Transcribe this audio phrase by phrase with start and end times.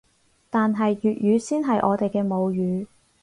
[0.49, 2.87] 但係粵語先係我哋嘅母語